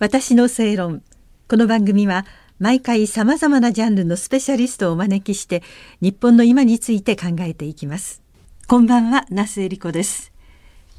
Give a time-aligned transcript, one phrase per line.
[0.00, 1.02] 私の正論。
[1.48, 2.26] この番組は
[2.58, 5.62] 毎回さまざまなジャンルのスペシャリストをお招きして
[6.00, 8.20] 日本の今について考えていきます。
[8.66, 10.32] こんばんは那須恵理子です。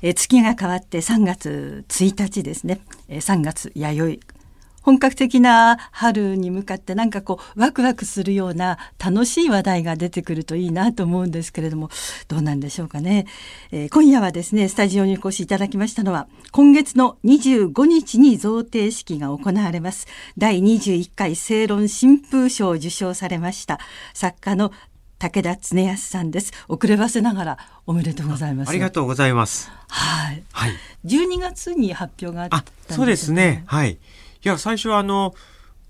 [0.02, 2.80] え月が変わって3月1日ですね。
[3.10, 4.45] え3月弥生。
[4.86, 11.90] 本格的な春に向かってなんかこうワクワクするような楽しい話題が出てくるといいなと思うんですけれども
[12.28, 13.26] どうなんでしょうかね、
[13.72, 20.08] えー、今夜はですねスタジオにお越しいただきましたのは今月の25日に贈呈式が行われます。
[20.38, 23.80] 第21回正論新風賞を受賞されました
[24.14, 24.72] 作家の
[25.18, 26.54] 武田恒康さんです。
[26.68, 28.70] 遅ればせながらおめでとうございます。
[28.70, 29.72] ありがとうございます。
[29.88, 30.72] はい、はい、
[31.06, 32.50] 12月に発表があっ
[32.88, 33.64] たそうですね。
[33.66, 33.98] はい
[34.46, 35.34] いや、最初はあの、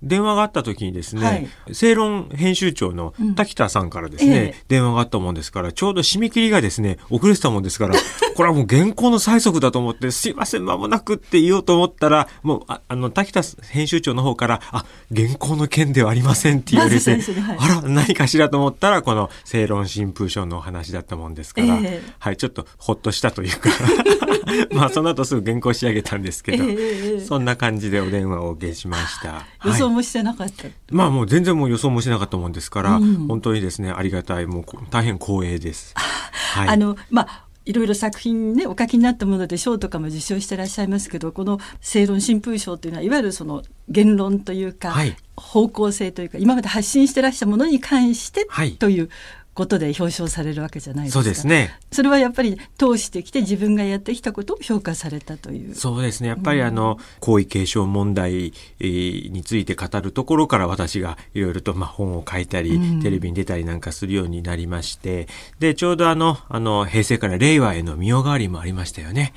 [0.03, 7.95] 電話があった時にですね、はい、正論編集長の滝田さんからですね、うんええ、電話があったもんですから、ちょうど締め切りがですね、遅れてたもんですから、
[8.35, 23.69] これはもう原稿の催促だと思って、すいません、間もなくって言おうと思ったら、もう、ああの、滝田編集長の方から、あ、原稿の件ではありませんって言われて、はい、あら、何かしらと思ったら、この正論新風賞のお話だったもんですから、え、はい、ちょっとほっとしたというか
[24.71, 26.65] まあ、その後すぐ原稿仕上げたんですけど、
[27.25, 29.45] そんな感じでお電話をお受けしました。
[29.65, 35.93] 予想もしてなかった、まあもう全然もう予想もしてなかったもんですから、うん、本当にですねありがたいもう大変光栄です。
[35.95, 48.47] はい、あのまあいろいろ作品ねお書きになったもので賞とかも受賞してらっしゃいますけどこの正論新風賞というのはいわゆるその言論というか、はい、方向性というか今まで発信してらっしゃるものに関して
[48.77, 49.09] という
[49.55, 51.23] ことで表彰されるわけじゃないですか。
[51.23, 51.79] そうですね。
[51.91, 55.73] それはやっぱり通してきて自分がやってきたことを評価されたという。
[55.73, 56.27] そうですね。
[56.27, 69.33] やっぱりあの、皇位継承問題について語るところから私がいろいろとまあ本を書いたり、テレビに出たりなんかするようになりまして、で、ちょうどあの、あの、平成から令和への身代替わりもありましたよね。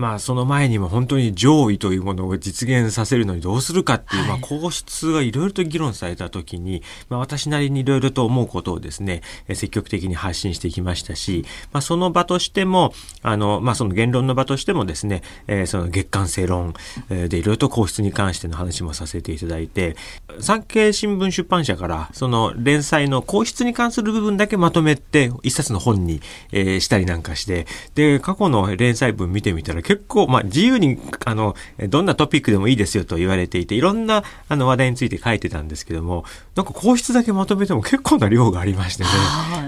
[0.00, 16.72] まあその前にも本当に上位というものを実現させるのにどうするかっていう、まあ皇室がいろいろと議論された時に、まあ私なりにいろいろと思うことをですね、積極的に発信していきましたし、まあその場としても、あの、まあその言論の場としてもですね、えー、その月刊正論
[17.10, 19.96] でいろいろと皇室に関しての話もさせていただいて、
[20.38, 26.22] 産経新聞出版社からその連載の皇室に関する部分だけまとめて一冊の本に、
[26.52, 31.56] えー、したりなんかして、で、過去の連載文見てみたら結構、まあ、自由に、あの、
[31.88, 36.24] どんなトピックでもいいですよと言われていて、いろんな、あの、話題について書いてたんですけども、
[36.54, 39.08] なんか皇室だけまとめても結構な量がありましてね。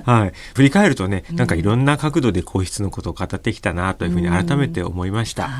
[0.06, 0.33] はい。
[0.55, 5.50] 振り返るとね、なんかいろんな角度で皇室のことを語ってきたなというふうに改めて思いました。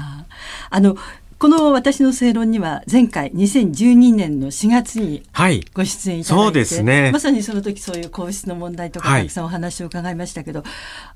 [0.71, 0.97] あの、
[1.41, 5.25] この私の正論には前回2012年の4月に
[5.75, 10.69] ご出演いただいて、はい、そうですね、まさにその時そういう皇室の問題とかたくさんお話を伺いましたけど、はい、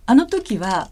[0.07, 0.91] あの時は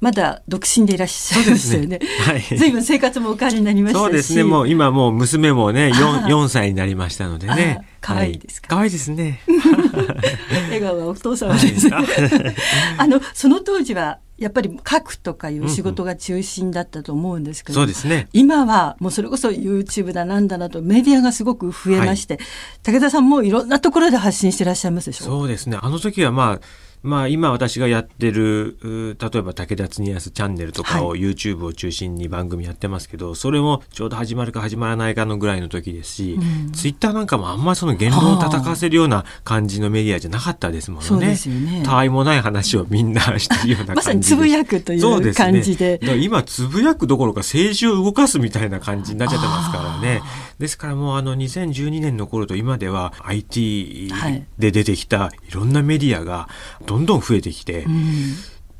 [0.00, 2.00] まだ独身でいらっしゃいますよね。
[2.26, 2.58] はい。
[2.58, 4.44] 随分生活もお変わりになりましたそうですね。
[4.44, 7.86] もう今もう娘もね、 4, 4歳になりましたのでね。
[8.00, 8.68] 可愛いですか。
[8.68, 9.40] 可愛いですね。
[10.68, 11.88] 笑顔はお父様です。
[12.98, 18.28] あの、その当時は、やっぱり書くとかいう仕事が中心だったと思うんですけど、そうですね。
[18.34, 22.44] 今はもうそれこそ YouTube だなんだなとメディアがすごく増えまして、はい、
[22.82, 25.24] 武田さんもいろんなところで発信してらっしゃいますでしょ？
[25.24, 25.78] そうですね。
[25.80, 26.66] あの時はまあ、
[27.06, 41.06] まあ、今私がやってる例えば武田恒康チャンネルとかを YouTube を中心に番組やってますけど、はい、それもちょうど始まるか始まらないかのぐらいの時ですし、うん、ツイッターなんかもあんまりその言論を戦わせるような感じのメディアじゃなかったですもんね。
[41.06, 45.98] そうですよねたわいもない話をみんなしてる ような感じでまさにつぶやくという感じで。
[45.98, 50.22] でね、今つぶやくどころか政治を動かすみたいな感じになっちゃってますからね。
[50.58, 54.10] ですからもうあの2012年の頃と今では IT
[54.58, 56.48] で出てきたいろんなメディアが
[56.86, 58.34] どんどん増えてきて、うん、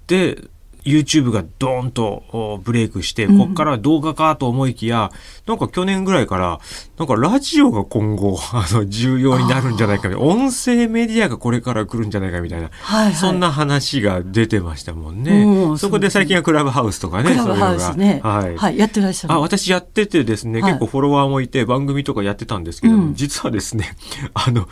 [0.06, 0.38] で
[0.86, 5.10] YouTube がドーンとブレイクして、こっから動画かと思いきや、
[5.46, 6.60] うん、なんか去年ぐらいから、
[6.96, 15.42] なんかラジオが今後、 あの、重要になるんじゃないか、音声メディアがこれから来るんじゃないかみたいな、はいはい、そんな話が出てましたもんね。
[15.42, 18.20] うん、そこで最近はクラブハウスとかね、クラブハウスね。
[18.22, 18.56] はい。
[18.56, 19.34] はい、やってらっしゃる。
[19.34, 23.96] あ、私やっててですね、結構フォロワーもいて、番組とかやってたんですけども、実はですね、
[24.34, 24.68] あの、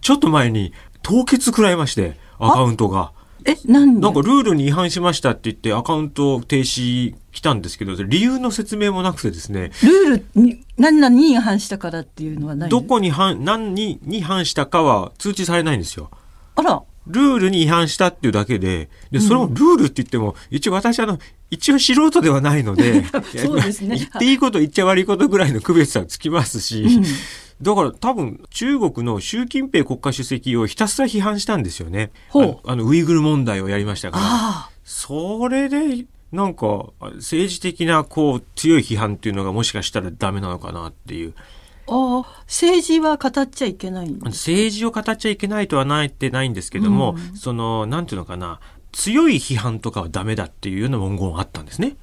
[0.00, 3.12] ちょっと前に凍結食らいまして、アカウントが。
[3.46, 9.70] え、なんなんかルールに違反しましたって言ってアカウント停止来たんですけど、理由の説明もなくてですね。
[9.82, 12.70] ルールに、何々に違反したからっていうのはない？
[12.70, 16.10] どこに反、何に違反したかは通知されないんですよ。
[16.56, 16.82] あら。
[17.06, 21.18] ルールに違反したっていうだけで、で、それもルールって言っても、一応私あの、
[21.50, 23.04] 一応素人ではないので、
[23.36, 23.98] そうですね。
[23.98, 27.04] 言っていいこと言っちゃ悪いことぐらいの区別はつきますし、うん
[27.62, 32.10] だから多分中国の習近平国家主席をひたすら批判したんですよね。
[32.64, 34.70] あのウイグル問題をやりましたから。
[34.84, 41.34] それでなんか政治的なこう強い批判っていうのがもしかしたらダメなのかなっていう。
[41.86, 48.58] ああ政治は語っちゃいけない政治を語っちゃいけないとはないってないんですけども、うん、そのなんていうのかな
[48.92, 51.96] 強い批判とかはダメだっていうような文言があったんですね。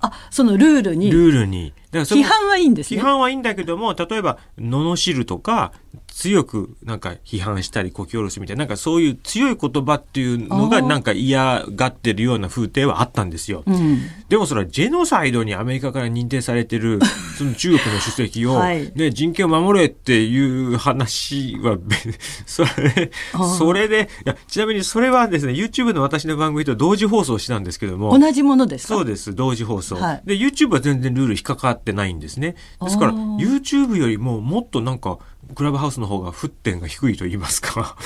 [0.00, 3.00] あそのルールにルールにだから批判はいいんですね。
[3.00, 5.72] 批判はいいんだけども例えば罵るとか
[6.16, 14.00] 強くなんか批判したりこき下ろすみたいななんかそういう強い言葉っていうのがなんか嫌がってるような風景はあったんですよ、うん、
[14.30, 17.00] でもそれはジェノサイドにアメリカから認定されてる
[17.36, 21.76] その中国の主席を、はい、ね、人権を守れっていう話は
[22.46, 23.10] それ
[23.58, 28.18] それでいやちなみにそれはですね YouTube の私の番組と同時放送したんですけども。
[28.18, 35.18] 同じものですそうです同時放送、はい、で YouTube は全然ルール引っかかってないんですねですから YouTube よりももっとなんか
[35.54, 37.96] クラブハウスの方が沸点が低いと言いますか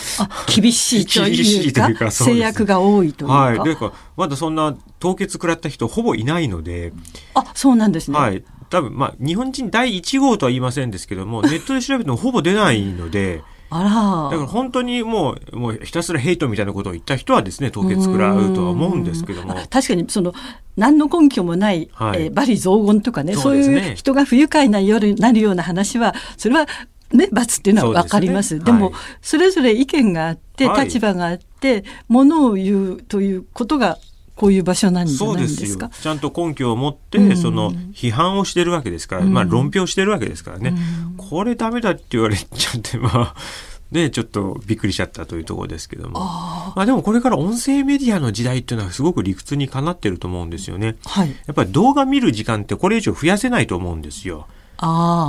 [0.55, 3.34] 厳しいというかいうか制約が多いというか。
[3.34, 3.64] はい。
[3.64, 6.93] でかまだそんな凍結食らった人ほぼいないので。
[7.34, 8.19] あ、そうなんですね。
[8.19, 8.44] はい。
[8.69, 13.43] 多分まあ日本人第1号とは言いませんですけども、ネットで調べてもほぼ出ないので。
[13.70, 13.90] あら。
[14.31, 19.55] だから本当にもう、もうひたすらヘイトみたいなことを言った人はですね、凍結食らうとは思うんですけども。
[19.70, 20.34] 確かに、その、
[20.76, 26.67] 何の根拠もない、はい、えー、罵詈雑言とかね、そう、ね,、いう人が不愉快な夜になるような話は、それは
[27.12, 28.58] ね、罰っていうのは分かります。
[28.58, 33.99] で、ね,、も、はい、それぞれ意見があって、立場があって、も、の、を言うということが、
[34.40, 35.90] こういう場所なんじゃないですか？
[35.90, 40.75] ちゃんと根拠を持って、うん、その批判をしてるわけですから、まあ論評してるわけですからね、
[41.10, 43.34] うん、これダメだって言われちゃって まあ
[43.90, 46.14] ね、ちょっとびっくりしちゃったというところですけども。
[46.16, 50.96] あまあでもこれから音声メディアの時代っていうのはすごく理屈にかなってると思うんですよね。
[51.04, 51.28] はい。
[51.28, 54.46] やっぱり動画見る時間ってこれ以上増やせないと思うんですよ。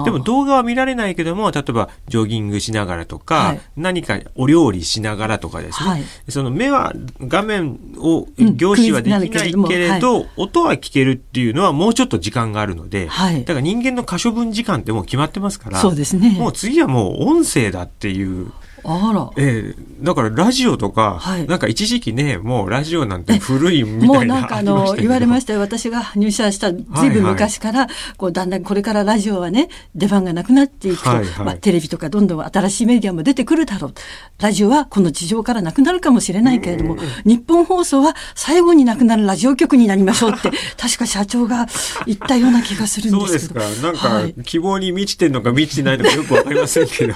[0.06, 19.30] でも動画は見られないけども例えばジョギングしながらとか、はい、何かお料理しながらとかですね、はい、その目は画面を凝視はできないけれど、うん、音は聞けるっていうのはもうちょっと時間があるので、はい、だから人間の可処分時間ってもう決まってますからそうです、ね、もう次はもう音声だっていうあら。
[19.38, 24.07] ええー、だからラジオとか、はい、なんか一時期ね、もうラジオなんて古いみたいな。
[24.07, 25.60] もうなんかあの、言われましたよ。
[25.60, 33.94] 私が入社したずいぶん昔から、はいはい、こうだんだんこれからラジオはね、出番がなくなっていくと、はいはい、まあ、テレビとかどんどん新しいメディアも出てくるだろう。
[34.39, 41.68] ラジオはこの地上からなくなるかもしれないけれども、日本放送は最後になくなるラジオ局になりましょうって、 確か社長が
[42.06, 43.60] 言ったような気がするんですけど。
[43.62, 43.88] そうですか。
[43.88, 47.13] なんか、希望に満ちてんのか満ちてないのかよくわかりませんけど。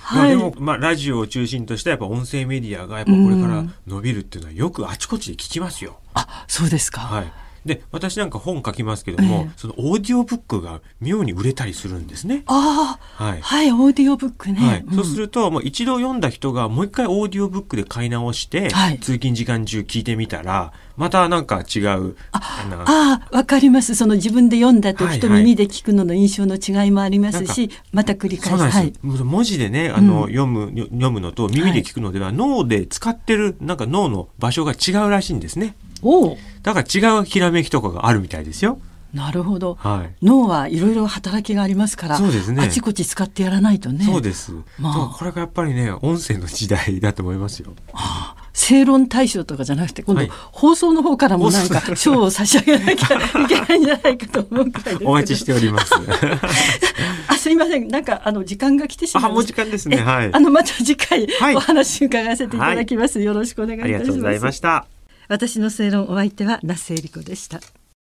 [0.00, 5.98] はい、でも、まあ、ラジオを中心としたやっぱ音声メディアがやっぱこれから伸びるっていうのはよくあちこちで聞きますよ。
[6.14, 7.00] あ、そうですか。
[7.02, 7.32] はい。
[7.66, 12.44] で私なんか本書きますけども、えー、そのオーディオブックが妙に売れたりするんですね。
[12.46, 14.54] ああ、はい、はい、オーディオブックね。
[14.54, 22.16] はい、うん、そうするともう一度読んだ人がもう一回オーディオブックで買い直して、はい、通勤時間中聞いてみたらまたなんか違う。
[22.32, 23.94] ああ、わかります。
[23.94, 28.62] その自分で読んだ時と耳で聞くのの印象の違いもありますし、はいはい、また繰り返す。
[28.64, 35.74] はい、文字でね、あの、うん、読む、読むのと耳で聞くのでは、脳で使ってる、なんか脳の場所が違うらしいんですね。
[36.02, 38.78] おだから違うひらめきとかがあるみたいですよ。
[39.14, 44.04] なるほど、はい、脳はいろいろ働きがありますからそうです、ね、あちこち使ってやらないとね。
[44.04, 47.72] そうです、まあ、これがやっぱりね音声の時代だと思いますよ。
[47.92, 55.92] はあ正論大賞とかじゃなくて今度、放送の方からもなんか賞を差し上げなきゃいけないんじゃないかと思うくらいですお待ちしております。
[57.28, 57.88] あすいません。
[57.88, 59.34] なんかあの時間が来てしまいました。
[59.34, 59.98] もう時間ですね。
[59.98, 60.30] はい。
[60.32, 63.98] あのまた次回、お話伺わせていただきます、よろしくお願いいたします。
[63.98, 64.95] ありがとうございました
[65.28, 67.60] 私の正論お相手は那須恵理子でした。